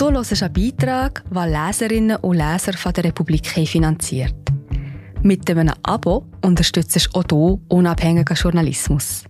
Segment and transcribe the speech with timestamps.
[0.00, 4.34] Du hörst einen Beitrag, den Leserinnen und Leser von der Republik finanziert.
[5.22, 9.24] Mit einem Abo unterstützt du auch du unabhängigen Journalismus.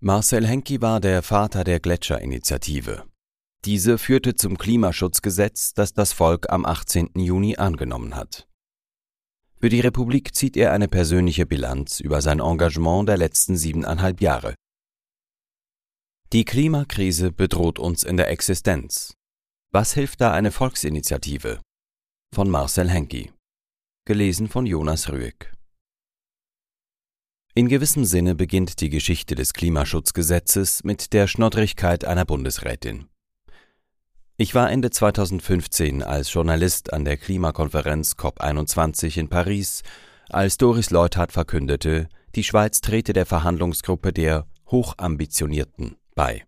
[0.00, 3.02] Marcel Henke war der Vater der Gletscherinitiative.
[3.66, 7.10] Diese führte zum Klimaschutzgesetz, das das Volk am 18.
[7.16, 8.47] Juni angenommen hat.
[9.60, 14.54] Für die Republik zieht er eine persönliche Bilanz über sein Engagement der letzten siebeneinhalb Jahre.
[16.32, 19.14] Die Klimakrise bedroht uns in der Existenz.
[19.72, 21.60] Was hilft da eine Volksinitiative?
[22.32, 23.32] Von Marcel Henke.
[24.06, 25.52] Gelesen von Jonas Rüegg.
[27.54, 33.08] In gewissem Sinne beginnt die Geschichte des Klimaschutzgesetzes mit der Schnoddrigkeit einer Bundesrätin.
[34.40, 39.82] Ich war Ende 2015 als Journalist an der Klimakonferenz COP21 in Paris,
[40.28, 46.44] als Doris Leuthard verkündete, die Schweiz trete der Verhandlungsgruppe der Hochambitionierten bei.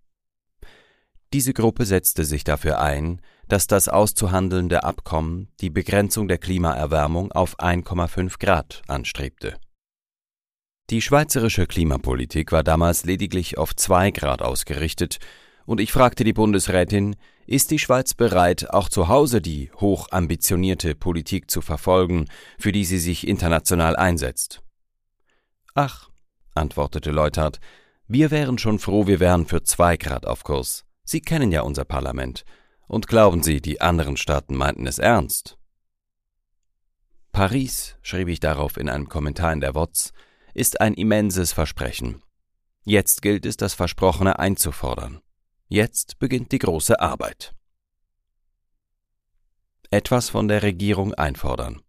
[1.32, 7.58] Diese Gruppe setzte sich dafür ein, dass das auszuhandelnde Abkommen die Begrenzung der Klimaerwärmung auf
[7.58, 9.56] 1,5 Grad anstrebte.
[10.90, 15.18] Die schweizerische Klimapolitik war damals lediglich auf 2 Grad ausgerichtet,
[15.66, 17.16] und ich fragte die Bundesrätin,
[17.50, 22.26] ist die Schweiz bereit, auch zu Hause die hochambitionierte Politik zu verfolgen,
[22.60, 24.62] für die sie sich international einsetzt?
[25.74, 26.10] Ach,
[26.54, 27.58] antwortete Leuthard,
[28.06, 30.84] wir wären schon froh, wir wären für zwei Grad auf Kurs.
[31.02, 32.44] Sie kennen ja unser Parlament.
[32.86, 35.58] Und glauben Sie, die anderen Staaten meinten es ernst?
[37.32, 40.12] Paris, schrieb ich darauf in einem Kommentar in der WOTS,
[40.54, 42.22] ist ein immenses Versprechen.
[42.84, 45.20] Jetzt gilt es, das Versprochene einzufordern.
[45.72, 47.54] Jetzt beginnt die große Arbeit.
[49.92, 51.80] Etwas von der Regierung einfordern.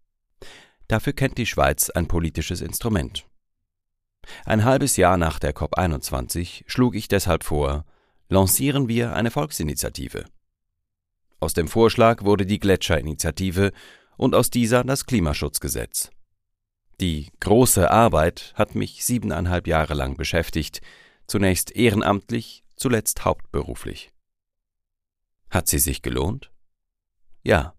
[0.86, 3.26] Dafür kennt die Schweiz ein politisches Instrument.
[4.44, 7.84] Ein halbes Jahr nach der COP21 schlug ich deshalb vor,
[8.28, 10.26] lancieren wir eine Volksinitiative.
[11.40, 13.72] Aus dem Vorschlag wurde die Gletscherinitiative
[14.16, 16.12] und aus dieser das Klimaschutzgesetz.
[17.00, 20.82] Die große Arbeit hat mich siebeneinhalb Jahre lang beschäftigt,
[21.26, 24.12] zunächst ehrenamtlich, zuletzt hauptberuflich.
[25.50, 26.50] Hat sie sich gelohnt?
[27.42, 27.74] Ja.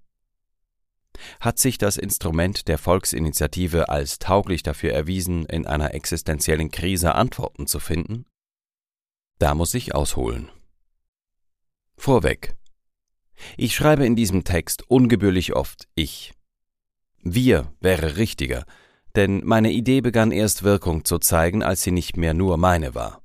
[1.40, 7.68] Hat sich das Instrument der Volksinitiative als tauglich dafür erwiesen, in einer existenziellen Krise Antworten
[7.68, 8.26] zu finden?
[9.40, 10.50] Da muss ich ausholen.
[11.98, 12.56] Vorweg.
[13.58, 16.34] Ich schreibe in diesem Text ungebührlich oft ich.
[17.22, 18.66] Wir wäre richtiger,
[19.16, 23.23] denn meine Idee begann erst Wirkung zu zeigen, als sie nicht mehr nur meine war.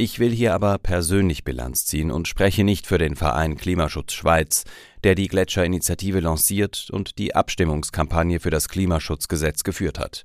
[0.00, 4.62] Ich will hier aber persönlich Bilanz ziehen und spreche nicht für den Verein Klimaschutz Schweiz,
[5.02, 10.22] der die Gletscherinitiative lanciert und die Abstimmungskampagne für das Klimaschutzgesetz geführt hat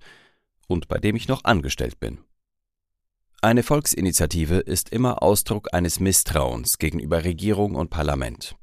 [0.67, 2.19] und bei dem ich noch angestellt bin.
[3.41, 8.55] Eine Volksinitiative ist immer Ausdruck eines Misstrauens gegenüber Regierung und Parlament.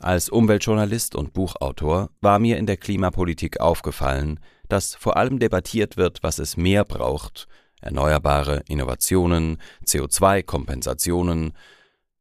[0.00, 4.40] Als Umweltjournalist und Buchautor war mir in der Klimapolitik aufgefallen,
[4.70, 7.48] dass vor allem debattiert wird, was es mehr braucht,
[7.86, 11.54] erneuerbare Innovationen, CO2-Kompensationen,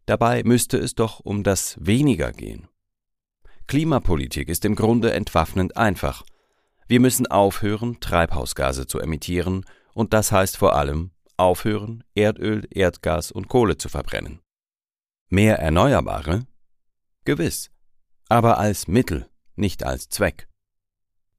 [0.06, 2.70] dabei müsste es doch um das weniger gehen.
[3.68, 6.24] Klimapolitik ist im Grunde entwaffnend einfach.
[6.88, 13.48] Wir müssen aufhören, Treibhausgase zu emittieren, und das heißt vor allem aufhören, Erdöl, Erdgas und
[13.48, 14.40] Kohle zu verbrennen.
[15.30, 16.46] Mehr Erneuerbare?
[17.26, 17.72] Gewiss,
[18.30, 20.48] aber als Mittel, nicht als Zweck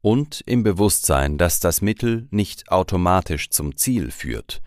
[0.06, 4.62] und im Bewusstsein, dass das Mittel nicht automatisch zum Ziel führt.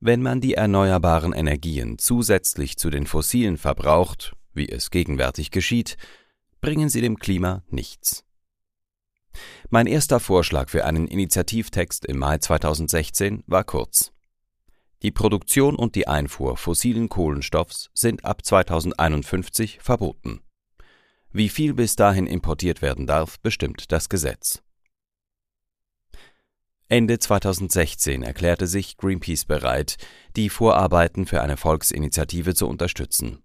[0.00, 5.96] Wenn man die erneuerbaren Energien zusätzlich zu den fossilen verbraucht, wie es gegenwärtig geschieht,
[6.60, 8.24] bringen sie dem Klima nichts.
[9.68, 14.10] Mein erster Vorschlag für einen Initiativtext im Mai 2016 war kurz.
[15.04, 20.40] Die Produktion und die Einfuhr fossilen Kohlenstoffs sind ab 2051 verboten.
[21.32, 24.62] Wie viel bis dahin importiert werden darf, bestimmt das Gesetz.
[26.88, 29.96] Ende 2016 erklärte sich Greenpeace bereit,
[30.34, 33.44] die Vorarbeiten für eine Volksinitiative zu unterstützen.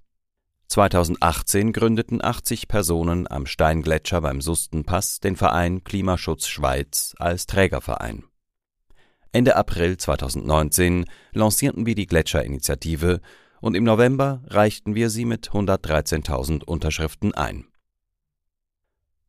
[0.67, 8.23] 2018 gründeten 80 Personen am Steingletscher beim Sustenpass den Verein Klimaschutz Schweiz als Trägerverein.
[9.31, 13.21] Ende April 2019 lancierten wir die Gletscherinitiative
[13.61, 17.67] und im November reichten wir sie mit 113.000 Unterschriften ein.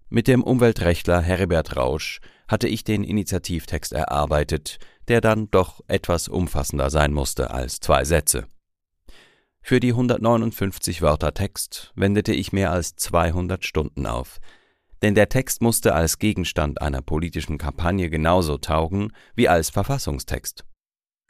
[0.08, 6.90] Mit dem Umweltrechtler Heribert Rausch hatte ich den Initiativtext erarbeitet, der dann doch etwas umfassender
[6.90, 8.46] sein musste als zwei Sätze.
[9.60, 14.38] Für die 159 Wörter Text wendete ich mehr als 200 Stunden auf.
[15.02, 20.64] Denn der Text musste als Gegenstand einer politischen Kampagne genauso taugen wie als Verfassungstext.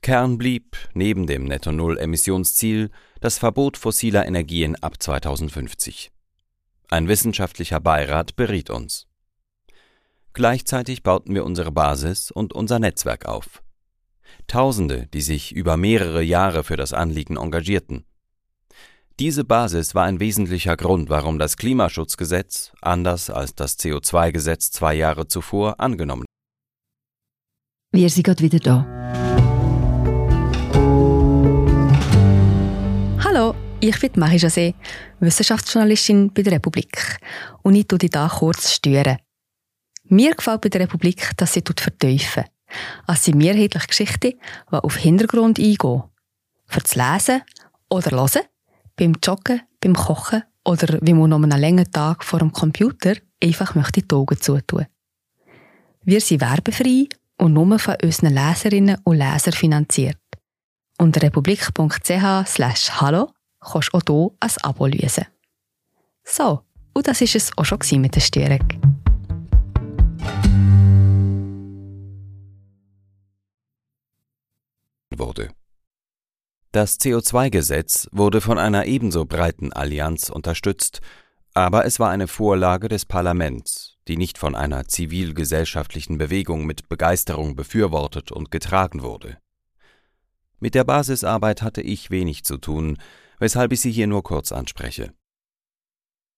[0.02, 2.90] Kern blieb, neben dem Netto-Null-Emissionsziel,
[3.22, 6.12] das Verbot fossiler Energien ab 2050.
[6.88, 9.06] Ein wissenschaftlicher Beirat beriet uns.
[10.32, 13.62] Gleichzeitig bauten wir unsere Basis und unser Netzwerk auf.
[14.46, 18.04] Tausende, die sich über mehrere Jahre für das Anliegen engagierten.
[19.18, 25.26] Diese Basis war ein wesentlicher Grund, warum das Klimaschutzgesetz, anders als das CO2-Gesetz zwei Jahre
[25.26, 26.26] zuvor, angenommen
[27.92, 29.45] Wir sind gerade wieder da.
[33.88, 34.74] Ich bin Marie José,
[35.20, 37.18] Wissenschaftsjournalistin bei der Republik.
[37.62, 39.18] Und ich tue dich hier kurz stören.
[40.04, 42.44] Mir gefällt bei der Republik, dass sie vertiefen.
[43.06, 44.32] Es sind mehrheitliche Geschichten,
[44.70, 46.02] die auf Hintergrund eingehen.
[46.66, 47.42] Für das Lesen
[47.88, 48.42] oder Hören
[48.96, 53.74] beim Joggen, beim Kochen oder wie man noch einen langen Tag vor dem Computer einfach
[53.74, 54.86] möchte die Augen zutun.
[56.02, 60.18] Wir sind werbefrei und nur von unseren Leserinnen und Lesern finanziert.
[60.98, 63.35] Unter republik.ch slash hallo
[63.70, 65.26] kannst du auch hier ein Abo lösen.
[66.24, 66.62] So,
[66.94, 68.96] und das war es auch schon mit der Störung.
[75.18, 75.50] wurde.
[76.72, 81.00] Das CO2-Gesetz wurde von einer ebenso breiten Allianz unterstützt,
[81.54, 87.56] aber es war eine Vorlage des Parlaments, die nicht von einer zivilgesellschaftlichen Bewegung mit Begeisterung
[87.56, 89.38] befürwortet und getragen wurde.
[90.60, 92.98] Mit der Basisarbeit hatte ich wenig zu tun,
[93.38, 95.12] weshalb ich sie hier nur kurz anspreche.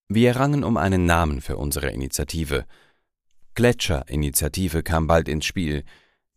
[0.08, 2.64] Wir rangen um einen Namen für unsere Initiative.
[3.54, 5.84] Gletscher-Initiative kam bald ins Spiel.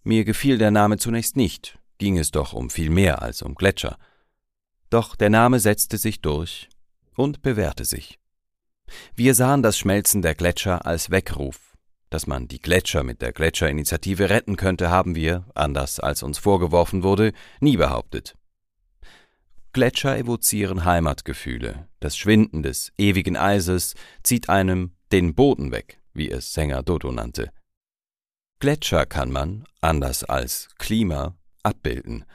[0.04, 3.98] Mir gefiel der Name zunächst nicht, ging es doch um viel mehr als um Gletscher.
[4.90, 6.68] Doch der Name setzte sich durch
[7.16, 8.20] und bewährte sich.
[9.16, 11.78] Wir sahen das Schmelzen der Gletscher als Weckruf.
[12.10, 17.04] Dass man die Gletscher mit der Gletscherinitiative retten könnte, haben wir, anders als uns vorgeworfen
[17.04, 17.32] wurde,
[17.62, 18.36] nie behauptet.
[19.74, 21.88] Gletscher evozieren Heimatgefühle.
[22.02, 27.52] Das Schwinden des ewigen Eises zieht einem den Boden weg, wie es Sänger Dodo nannte.
[28.60, 32.26] Gletscher kann man, anders als Klima, abbilden,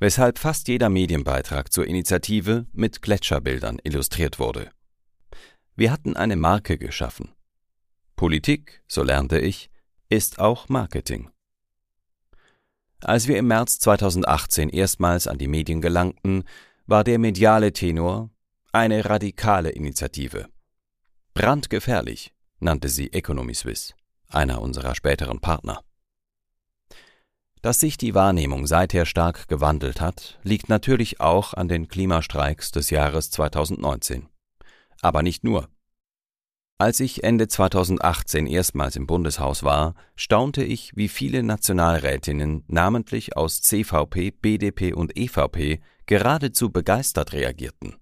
[0.00, 4.70] weshalb fast jeder Medienbeitrag zur Initiative mit Gletscherbildern illustriert wurde.
[5.76, 7.32] Wir hatten eine Marke geschaffen.
[8.16, 9.70] Politik, so lernte ich,
[10.08, 11.30] ist auch Marketing.
[13.02, 16.44] Als wir im März 2018 erstmals an die Medien gelangten,
[16.90, 18.30] war der mediale Tenor
[18.72, 20.48] eine radikale Initiative.
[21.34, 23.94] Brandgefährlich nannte sie Economy Suisse,
[24.28, 25.84] einer unserer späteren Partner.
[27.62, 32.90] Dass sich die Wahrnehmung seither stark gewandelt hat, liegt natürlich auch an den Klimastreiks des
[32.90, 34.28] Jahres 2019.
[35.00, 35.68] Aber nicht nur.
[36.76, 43.60] Als ich Ende 2018 erstmals im Bundeshaus war, staunte ich, wie viele Nationalrätinnen, namentlich aus
[43.60, 47.94] CVP, BDP und EVP, geradezu begeistert reagierten.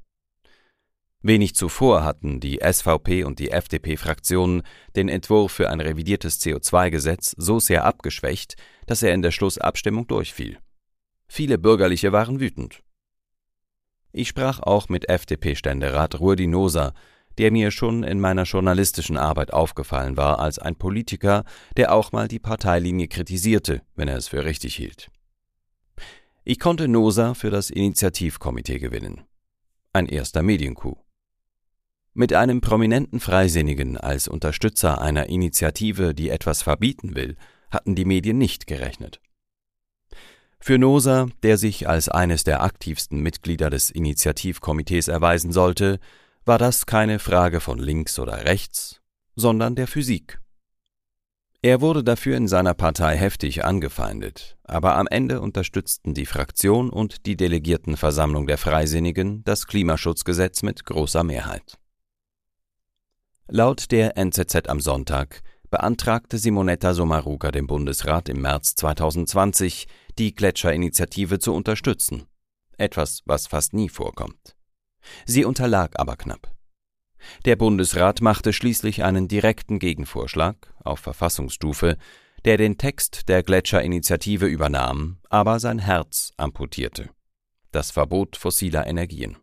[1.21, 4.63] Wenig zuvor hatten die SVP und die FDP-Fraktionen
[4.97, 8.57] den Entwurf für ein revidiertes CO2-Gesetz so sehr abgeschwächt,
[8.87, 10.57] dass er in der Schlussabstimmung durchfiel.
[11.29, 12.83] Viele Bürgerliche waren wütend.
[14.13, 16.95] Ich sprach auch mit FDP-Ständerat Rudi Noser,
[17.37, 21.45] der mir schon in meiner journalistischen Arbeit aufgefallen war als ein Politiker,
[21.77, 25.11] der auch mal die Parteilinie kritisierte, wenn er es für richtig hielt.
[26.51, 29.21] Ich konnte Noser für das Initiativkomitee gewinnen.
[29.93, 30.99] Ein erster Mediencoup.
[32.15, 37.37] Mit einem prominenten Freisinnigen als Unterstützer einer Initiative, die etwas verbieten will,
[37.71, 39.21] hatten die Medien nicht gerechnet.
[40.59, 46.01] Für Noser, der sich als eines der aktivsten Mitglieder des Initiativkomitees erweisen sollte,
[46.47, 49.03] war das keine Frage von links oder rechts,
[49.37, 50.41] sondern der Physik.
[51.61, 57.27] Er wurde dafür in seiner Partei heftig angefeindet, aber am Ende unterstützten die Fraktion und
[57.27, 61.79] die Delegiertenversammlung der Freisinnigen das Klimaschutzgesetz mit großer Mehrheit.
[63.49, 71.41] Laut der NZZ am Sonntag beantragte Simonetta Sommaruga dem Bundesrat im März 2020, die Gletscherinitiative
[71.41, 72.27] zu unterstützen.
[72.77, 74.55] Etwas, was fast nie vorkommt.
[75.27, 76.58] Sie unterlag aber knapp.
[77.45, 81.97] Der Bundesrat machte schließlich einen direkten Gegenvorschlag auf Verfassungsstufe,
[82.45, 87.11] der den Text der Gletscherinitiative übernahm, aber sein Herz amputierte.
[87.73, 89.37] Das Verbot fossiler Energien.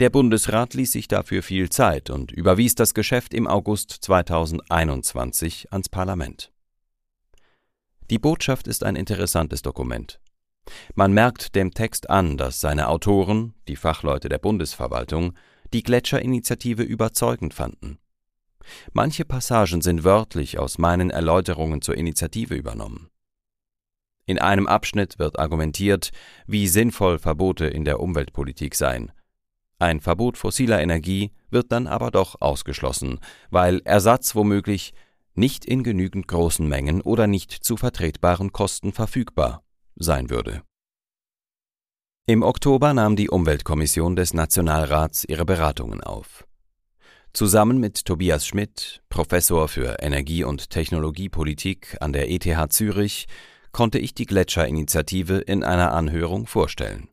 [0.00, 5.88] Der Bundesrat ließ sich dafür viel Zeit und überwies das Geschäft im August 2021 ans
[5.88, 6.52] Parlament.
[8.08, 10.20] Die Botschaft ist ein interessantes Dokument.
[10.94, 15.34] Man merkt dem Text an, dass seine Autoren, die Fachleute der Bundesverwaltung,
[15.72, 17.98] die Gletscherinitiative überzeugend fanden.
[18.92, 23.08] Manche Passagen sind wörtlich aus meinen Erläuterungen zur Initiative übernommen.
[24.26, 26.10] In einem Abschnitt wird argumentiert,
[26.46, 29.10] wie sinnvoll Verbote in der Umweltpolitik seien.
[29.78, 33.20] Ein Verbot fossiler Energie wird dann aber doch ausgeschlossen,
[33.50, 34.92] weil Ersatz womöglich
[35.34, 39.62] nicht in genügend großen Mengen oder nicht zu vertretbaren Kosten verfügbar
[39.96, 40.62] sein würde.
[42.30, 46.44] Im Oktober nahm die Umweltkommission des Nationalrats ihre Beratungen auf.
[47.32, 53.28] Zusammen mit Tobias Schmidt, Professor für Energie- und Technologiepolitik an der ETH Zürich,
[53.72, 57.08] konnte ich die Gletscherinitiative in einer Anhörung vorstellen.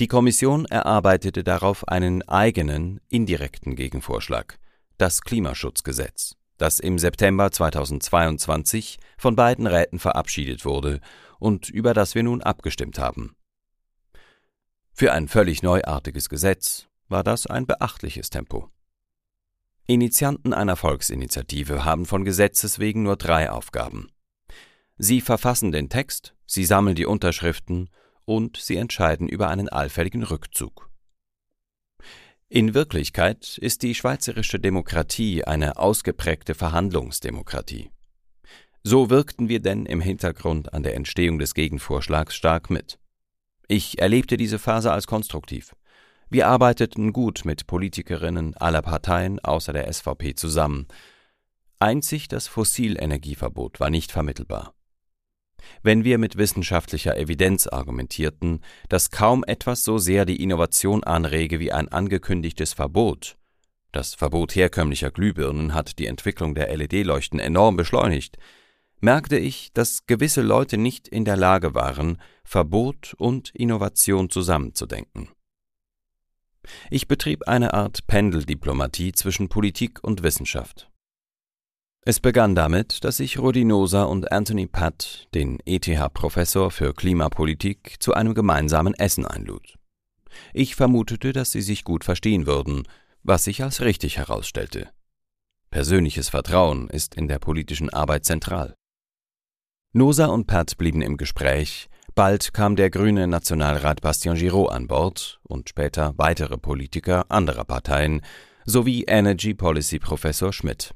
[0.00, 4.58] Die Kommission erarbeitete darauf einen eigenen, indirekten Gegenvorschlag,
[4.98, 10.98] das Klimaschutzgesetz, das im September 2022 von beiden Räten verabschiedet wurde
[11.38, 13.36] und über das wir nun abgestimmt haben.
[14.98, 18.70] Für ein völlig neuartiges Gesetz war das ein beachtliches Tempo.
[19.86, 24.08] Initianten einer Volksinitiative haben von Gesetzes wegen nur drei Aufgaben.
[24.96, 27.90] Sie verfassen den Text, sie sammeln die Unterschriften
[28.24, 30.88] und sie entscheiden über einen allfälligen Rückzug.
[32.48, 37.90] In Wirklichkeit ist die schweizerische Demokratie eine ausgeprägte Verhandlungsdemokratie.
[38.82, 42.98] So wirkten wir denn im Hintergrund an der Entstehung des Gegenvorschlags stark mit.
[43.68, 45.74] Ich erlebte diese Phase als konstruktiv.
[46.28, 50.86] Wir arbeiteten gut mit Politikerinnen aller Parteien außer der SVP zusammen.
[51.78, 54.76] Einzig das Fossilenergieverbot war nicht vermittelbar
[55.82, 61.72] wenn wir mit wissenschaftlicher Evidenz argumentierten, dass kaum etwas so sehr die Innovation anrege wie
[61.72, 63.36] ein angekündigtes Verbot.
[63.92, 68.36] Das Verbot herkömmlicher Glühbirnen hat die Entwicklung der LED-Leuchten enorm beschleunigt,
[69.00, 75.28] merkte ich, dass gewisse Leute nicht in der Lage waren, Verbot und Innovation zusammenzudenken.
[76.90, 80.90] Ich betrieb eine Art Pendeldiplomatie zwischen Politik und Wissenschaft.
[82.08, 88.14] Es begann damit, dass ich Rudi Noser und Anthony Patt, den ETH-Professor für Klimapolitik, zu
[88.14, 89.74] einem gemeinsamen Essen einlud.
[90.52, 92.86] Ich vermutete, dass sie sich gut verstehen würden,
[93.24, 94.88] was sich als richtig herausstellte.
[95.70, 98.76] Persönliches Vertrauen ist in der politischen Arbeit zentral.
[99.96, 105.40] Noser und Patt blieben im Gespräch, bald kam der grüne Nationalrat Bastien Giraud an Bord
[105.42, 108.20] und später weitere Politiker anderer Parteien
[108.66, 110.94] sowie Energy Policy Professor Schmidt.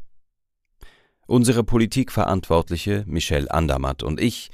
[1.26, 4.50] Unsere Politikverantwortliche Michelle Andermatt und ich,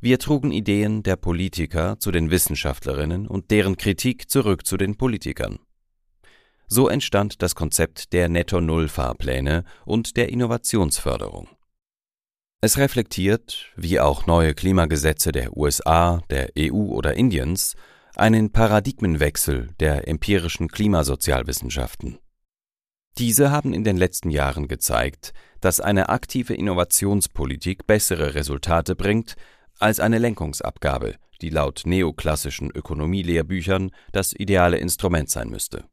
[0.00, 5.60] wir trugen Ideen der Politiker zu den Wissenschaftlerinnen und deren Kritik zurück zu den Politikern.
[6.66, 11.46] So entstand das Konzept der Netto-Null-Fahrpläne und der Innovationsförderung.
[12.64, 17.76] Es reflektiert, wie auch neue Klimagesetze der USA, der EU oder Indiens,
[18.16, 22.20] einen Paradigmenwechsel der empirischen Klimasozialwissenschaften.
[23.18, 29.36] Diese haben in den letzten Jahren gezeigt, dass eine aktive Innovationspolitik bessere Resultate bringt
[29.78, 35.84] als eine Lenkungsabgabe, die laut neoklassischen Ökonomielehrbüchern das ideale Instrument sein müsste.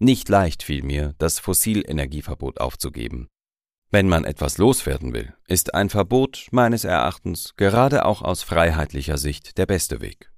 [0.00, 3.28] Nicht leicht fiel mir, das Fossilenergieverbot aufzugeben.
[3.94, 9.56] Wenn man etwas loswerden will, ist ein Verbot meines Erachtens gerade auch aus freiheitlicher Sicht
[9.56, 10.32] der beste Weg.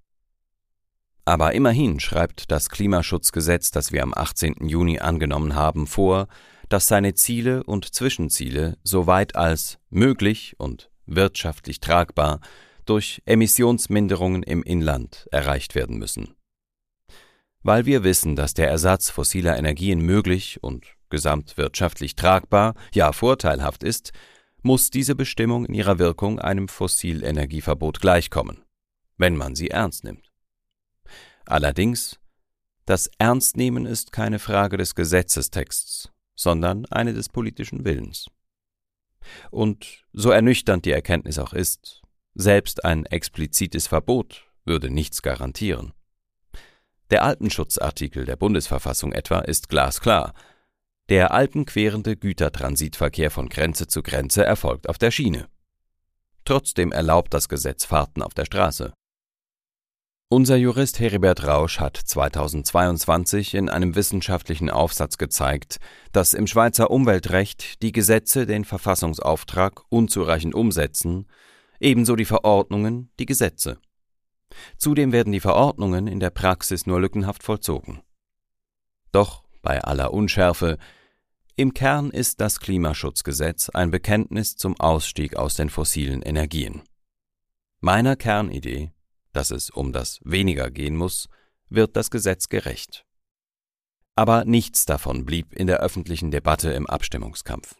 [1.25, 4.69] Aber immerhin schreibt das Klimaschutzgesetz, das wir am 18.
[4.69, 6.29] Juni angenommen haben, vor,
[6.69, 12.41] dass seine Ziele und Zwischenziele soweit als möglich und wirtschaftlich tragbar
[12.85, 16.35] durch Emissionsminderungen im Inland erreicht werden müssen.
[17.63, 24.13] Weil wir wissen, dass der Ersatz fossiler Energien möglich und gesamtwirtschaftlich tragbar, ja vorteilhaft ist,
[24.63, 28.65] muss diese Bestimmung in ihrer Wirkung einem Fossilenergieverbot gleichkommen,
[29.17, 30.33] wenn man sie ernst nimmt.
[31.47, 32.19] Allerdings,
[32.85, 38.27] das Ernstnehmen ist keine Frage des Gesetzestexts, sondern eine des politischen Willens.
[39.51, 42.03] Und so ernüchternd die Erkenntnis auch ist,
[42.35, 45.93] selbst ein explizites Verbot würde nichts garantieren.
[47.11, 50.35] Der Alpenschutzartikel der Bundesverfassung etwa ist glasklar.
[51.09, 55.49] Der alpenquerende Gütertransitverkehr von Grenze zu Grenze erfolgt auf der Schiene.
[56.45, 58.93] Trotzdem erlaubt das Gesetz Fahrten auf der Straße.
[60.29, 65.77] Unser Jurist Heribert Rausch hat 2022 in einem wissenschaftlichen Aufsatz gezeigt,
[66.11, 71.29] dass im Schweizer Umweltrecht die Gesetze den Verfassungsauftrag unzureichend umsetzen,
[71.79, 73.79] ebenso die Verordnungen die Gesetze.
[74.77, 78.03] Zudem werden die Verordnungen in der Praxis nur lückenhaft vollzogen.
[79.13, 80.79] Doch bei aller Unschärfe
[81.57, 86.83] im Kern ist das Klimaschutzgesetz ein Bekenntnis zum Ausstieg aus den fossilen Energien.
[87.81, 88.93] Meiner Kernidee
[89.37, 91.29] dass es um das weniger gehen muss,
[91.69, 93.05] wird das Gesetz gerecht.
[94.17, 97.77] Aber nichts davon blieb in der öffentlichen Debatte im Abstimmungskampf.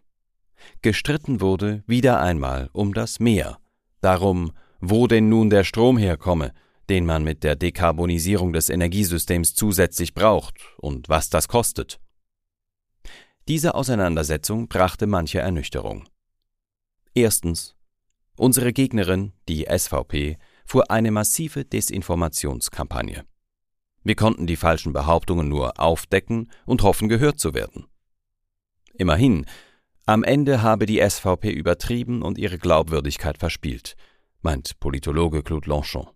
[0.83, 3.59] Gestritten wurde wieder einmal um das Meer,
[4.03, 6.53] darum, wo denn nun der Strom herkomme,
[6.91, 11.99] den man mit der Dekarbonisierung des Energiesystems zusätzlich braucht und was das kostet.
[13.49, 16.09] Diese Auseinandersetzung brachte manche Ernüchterung.
[17.15, 17.77] Erstens.
[18.37, 23.25] Unsere Gegnerin, die SVP, fuhr eine massive Desinformationskampagne.
[24.03, 27.87] Wir konnten die falschen Behauptungen nur aufdecken und hoffen, gehört zu werden.
[28.95, 29.47] Immerhin,
[30.07, 33.97] am Ende habe die SVP übertrieben und ihre Glaubwürdigkeit verspielt,
[34.43, 36.09] meint Politologe Claude Lanchon.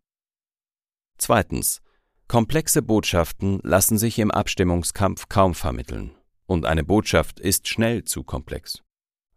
[1.16, 1.80] Zweitens.
[2.28, 6.12] Komplexe Botschaften lassen sich im Abstimmungskampf kaum vermitteln.
[6.50, 8.82] Und eine Botschaft ist schnell zu komplex.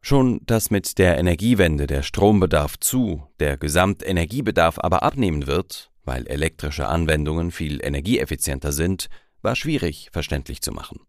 [0.02, 6.88] Schon dass mit der Energiewende der Strombedarf zu, der Gesamtenergiebedarf aber abnehmen wird, weil elektrische
[6.88, 9.10] Anwendungen viel energieeffizienter sind,
[9.44, 11.02] war schwierig verständlich zu machen.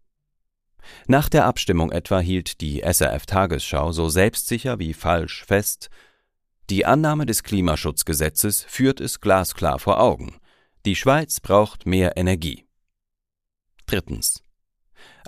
[1.07, 5.89] Nach der Abstimmung etwa hielt die SRF Tagesschau so selbstsicher wie falsch fest,
[6.69, 10.35] die Annahme des Klimaschutzgesetzes führt es glasklar vor Augen.
[10.85, 12.67] Die Schweiz braucht mehr Energie.
[13.87, 14.44] Drittens.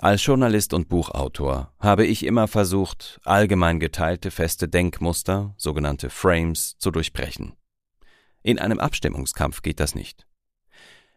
[0.00, 6.92] Als Journalist und Buchautor habe ich immer versucht, allgemein geteilte feste Denkmuster, sogenannte Frames, zu
[6.92, 7.54] durchbrechen.
[8.44, 10.28] In einem Abstimmungskampf geht das nicht.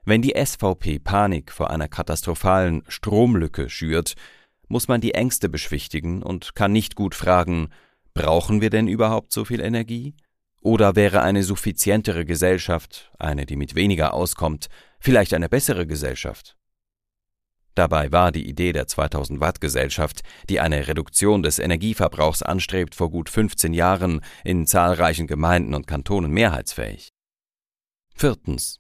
[0.04, 4.16] Wenn die SVP Panik vor einer katastrophalen Stromlücke schürt,
[4.68, 7.70] muss man die Ängste beschwichtigen und kann nicht gut fragen,
[8.16, 10.16] brauchen wir denn überhaupt so viel Energie?
[10.60, 14.70] Oder wäre eine suffizientere Gesellschaft, eine, die mit weniger auskommt,
[15.00, 16.58] vielleicht eine bessere Gesellschaft?
[17.76, 23.10] Dabei war die Idee der 2000 Watt Gesellschaft, die eine Reduktion des Energieverbrauchs anstrebt, vor
[23.10, 27.10] gut 15 Jahren in zahlreichen Gemeinden und Kantonen mehrheitsfähig.
[28.14, 28.80] Viertens.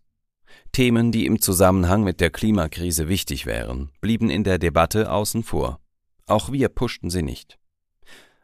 [0.73, 5.79] Themen, die im Zusammenhang mit der Klimakrise wichtig wären, blieben in der Debatte außen vor.
[6.27, 7.57] Auch wir pushten sie nicht.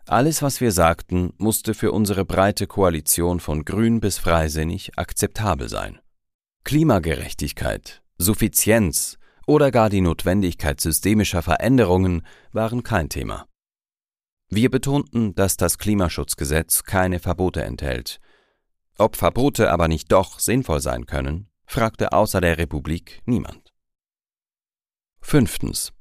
[0.06, 6.00] Alles, was wir sagten, musste für unsere breite Koalition von grün bis freisinnig akzeptabel sein.
[6.64, 13.48] Klimagerechtigkeit, Suffizienz oder gar die Notwendigkeit systemischer Veränderungen waren kein Thema.
[14.50, 18.20] Wir betonten, dass das Klimaschutzgesetz keine Verbote enthält,
[19.00, 23.74] ob Verbote aber nicht doch sinnvoll sein können, fragte außer der Republik niemand.
[25.22, 25.94] Fünftens.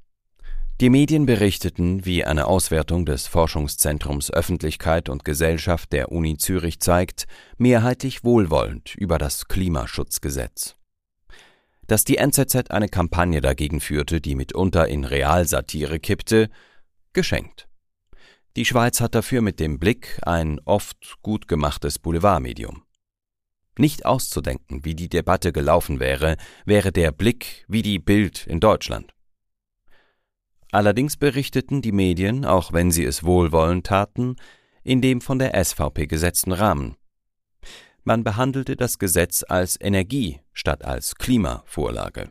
[0.81, 7.27] Die Medien berichteten, wie eine Auswertung des Forschungszentrums Öffentlichkeit und Gesellschaft der Uni Zürich zeigt,
[7.57, 10.77] mehrheitlich wohlwollend über das Klimaschutzgesetz.
[11.87, 16.51] Dass die NZZ eine Kampagne dagegen führte, die mitunter in Realsatire kippte,
[17.13, 17.69] geschenkt.
[18.57, 22.83] Die Schweiz hat dafür mit dem Blick ein oft gut gemachtes Boulevardmedium.
[23.79, 29.13] Nicht auszudenken, wie die Debatte gelaufen wäre, wäre der Blick wie die Bild in Deutschland.
[30.73, 34.37] Allerdings berichteten die Medien, auch wenn sie es wohlwollend taten,
[34.83, 36.97] in dem von der SVP gesetzten Rahmen.
[38.09, 42.31] Man behandelte das Gesetz als Energie statt als Klimavorlage.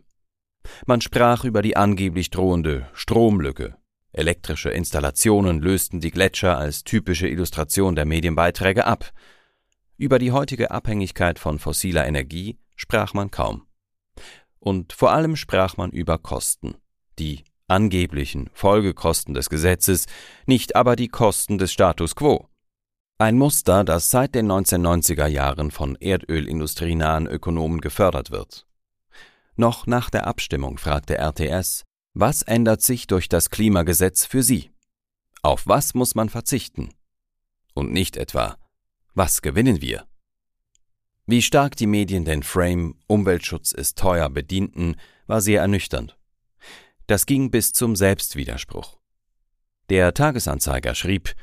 [0.86, 3.76] Man sprach über die angeblich drohende Stromlücke.
[4.14, 9.12] Elektrische Installationen lösten die Gletscher als typische Illustration der Medienbeiträge ab.
[9.98, 13.68] Über die heutige Abhängigkeit von fossiler Energie sprach man kaum.
[14.60, 16.76] Und vor allem sprach man über Kosten,
[17.20, 20.06] die angeblichen Folgekosten des Gesetzes,
[20.46, 22.48] nicht aber die Kosten des Status quo.
[23.18, 28.68] Ein Muster, das seit den 1990er Jahren von erdölindustrienahen Ökonomen gefördert wird.
[29.56, 34.70] Noch nach der Abstimmung fragte RTS, was ändert sich durch das Klimagesetz für Sie?
[35.44, 36.90] Auf was muss man verzichten?
[37.74, 38.58] Und nicht etwa,
[39.14, 40.06] was gewinnen wir?
[41.26, 46.18] Wie stark die Medien den Frame Umweltschutz ist teuer bedienten, war sehr ernüchternd.
[47.08, 49.00] Das ging bis zum Selbstwiderspruch.
[49.90, 51.34] Der Tagesanzeiger schrieb,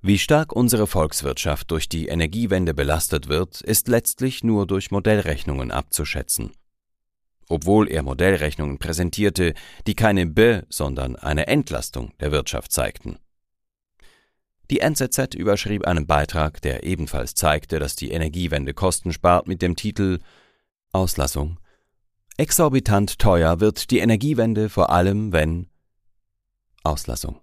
[0.00, 6.52] wie stark unsere Volkswirtschaft durch die Energiewende belastet wird, ist letztlich nur durch Modellrechnungen abzuschätzen.
[7.48, 9.54] Obwohl er Modellrechnungen präsentierte,
[9.86, 13.18] die keine Be-, sondern eine Entlastung der Wirtschaft zeigten.
[14.70, 19.76] Die NZZ überschrieb einen Beitrag, der ebenfalls zeigte, dass die Energiewende Kosten spart mit dem
[19.76, 20.18] Titel
[20.92, 21.58] Auslassung.
[22.36, 25.68] Exorbitant teuer wird die Energiewende vor allem, wenn
[26.84, 27.40] Auslassung.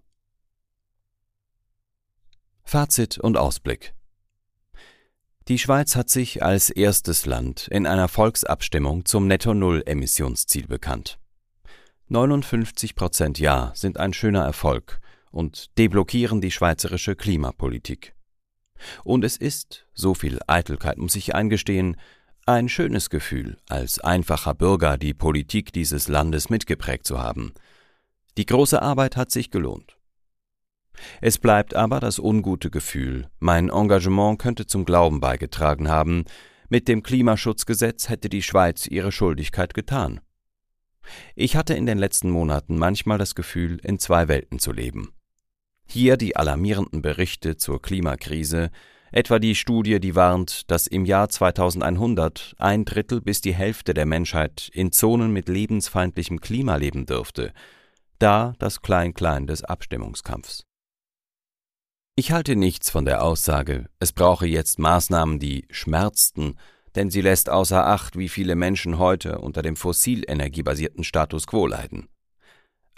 [2.67, 3.93] Fazit und Ausblick
[5.47, 11.19] Die Schweiz hat sich als erstes Land in einer Volksabstimmung zum Netto-Null-Emissionsziel bekannt.
[12.08, 14.99] 59 Prozent Ja sind ein schöner Erfolg
[15.32, 18.15] und deblockieren die schweizerische Klimapolitik.
[19.04, 21.97] Und es ist, so viel Eitelkeit muss ich eingestehen,
[22.47, 27.54] ein schönes Gefühl, als einfacher Bürger die Politik dieses Landes mitgeprägt zu haben.
[28.39, 29.95] Die große Arbeit hat sich gelohnt.
[31.22, 36.26] Es bleibt aber das ungute Gefühl, mein Engagement könnte zum Glauben beigetragen haben,
[36.70, 40.20] mit dem Klimaschutzgesetz hätte die Schweiz ihre Schuldigkeit getan.
[41.36, 45.14] Ich hatte in den letzten Monaten manchmal das Gefühl, in zwei Welten zu leben.
[45.88, 48.72] Hier die alarmierenden Berichte zur Klimakrise,
[49.12, 54.08] etwa die Studie, die warnt, dass im Jahr 2100 ein Drittel bis die Hälfte der
[54.08, 57.54] Menschheit in Zonen mit lebensfeindlichem Klima leben dürfte,
[58.18, 60.66] da das Klein-Klein des Abstimmungskampfs.
[62.17, 66.58] Ich halte nichts von der Aussage, es brauche jetzt Maßnahmen, die schmerzten,
[66.95, 72.08] denn sie lässt außer Acht, wie viele Menschen heute unter dem fossilenergiebasierten Status quo leiden.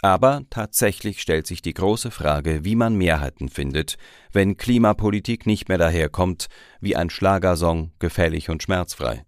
[0.02, 3.96] Aber tatsächlich stellt sich die große Frage, wie man Mehrheiten findet,
[4.30, 6.46] wenn Klimapolitik nicht mehr daherkommt
[6.80, 9.24] wie ein Schlagersong gefällig und schmerzfrei.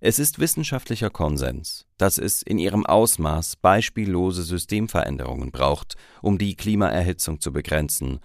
[0.00, 7.38] Es ist wissenschaftlicher Konsens, dass es in ihrem Ausmaß beispiellose Systemveränderungen braucht, um die Klimaerhitzung
[7.38, 8.20] zu begrenzen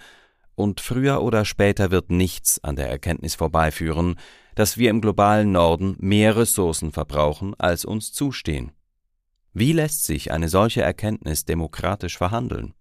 [0.58, 4.16] und früher oder später wird nichts an der Erkenntnis vorbeiführen,
[4.56, 8.72] dass wir im globalen Norden mehr Ressourcen verbrauchen, als uns zustehen.
[9.54, 12.74] Wie lässt sich eine solche Erkenntnis demokratisch verhandeln?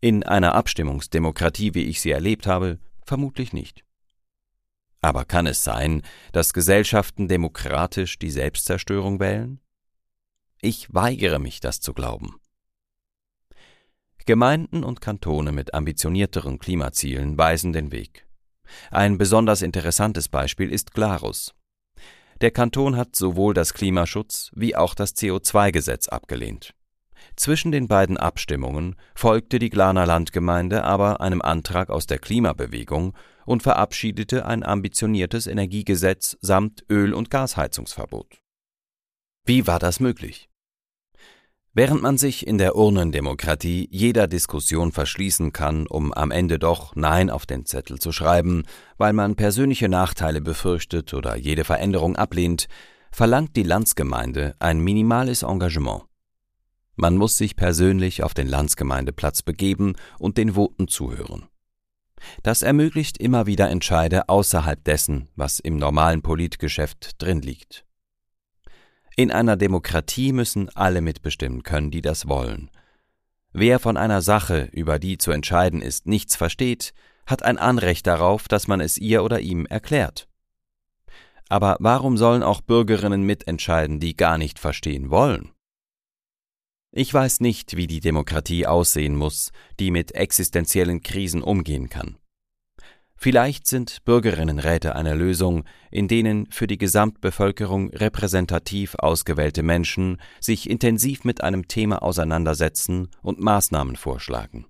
[0.00, 3.84] In einer Abstimmungsdemokratie, wie ich sie erlebt habe, vermutlich nicht.
[5.00, 9.60] Aber kann es sein, dass Gesellschaften demokratisch die Selbstzerstörung wählen?
[10.60, 12.36] Ich weigere mich, das zu glauben.
[14.26, 18.26] Gemeinden und Kantone mit ambitionierteren Klimazielen weisen den Weg.
[18.90, 21.54] Ein besonders interessantes Beispiel ist Glarus.
[22.40, 26.74] Der Kanton hat sowohl das Klimaschutz wie auch das CO2-Gesetz abgelehnt.
[27.36, 33.62] Zwischen den beiden Abstimmungen folgte die Glaner Landgemeinde aber einem Antrag aus der Klimabewegung und
[33.62, 38.42] verabschiedete ein ambitioniertes Energiegesetz samt Öl- und Gasheizungsverbot.
[39.44, 40.48] Wie war das möglich?
[41.78, 47.28] Während man sich in der Urnendemokratie jeder Diskussion verschließen kann, um am Ende doch Nein
[47.28, 48.62] auf den Zettel zu schreiben,
[48.96, 52.68] weil man persönliche Nachteile befürchtet oder jede Veränderung ablehnt,
[53.12, 56.04] verlangt die Landsgemeinde ein minimales Engagement.
[56.94, 61.44] Man muss sich persönlich auf den Landsgemeindeplatz begeben und den Voten zuhören.
[62.42, 67.85] Das ermöglicht immer wieder Entscheide außerhalb dessen, was im normalen Politgeschäft drin liegt.
[69.18, 72.70] In einer Demokratie müssen alle mitbestimmen können, die das wollen.
[73.52, 76.92] Wer von einer Sache, über die zu entscheiden ist, nichts versteht,
[77.26, 80.28] hat ein Anrecht darauf, dass man es ihr oder ihm erklärt.
[81.48, 85.52] Aber warum sollen auch Bürgerinnen mitentscheiden, die gar nicht verstehen wollen?
[86.92, 92.18] Ich weiß nicht, wie die Demokratie aussehen muss, die mit existenziellen Krisen umgehen kann.
[93.16, 101.24] Vielleicht sind Bürgerinnenräte eine Lösung, in denen für die Gesamtbevölkerung repräsentativ ausgewählte Menschen sich intensiv
[101.24, 104.66] mit einem Thema auseinandersetzen und Maßnahmen vorschlagen.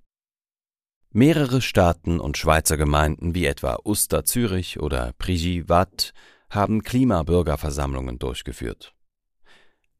[1.10, 6.12] Mehrere Staaten und Schweizer Gemeinden wie etwa Uster Zürich oder Prigi Watt
[6.50, 8.94] haben Klimabürgerversammlungen durchgeführt.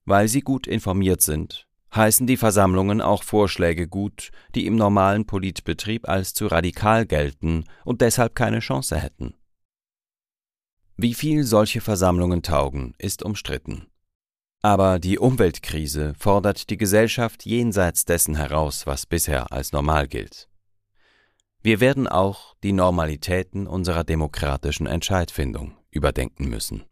[0.05, 6.09] Weil sie gut informiert sind, heißen die Versammlungen auch Vorschläge gut, die im normalen Politbetrieb
[6.09, 9.35] als zu radikal gelten und deshalb keine Chance hätten.
[10.97, 13.87] Wie viel solche Versammlungen taugen, ist umstritten.
[14.63, 20.49] Aber die Umweltkrise fordert die Gesellschaft jenseits dessen heraus, was bisher als normal gilt.
[21.63, 26.85] Wir werden auch die Normalitäten unserer demokratischen Entscheidfindung überdenken müssen.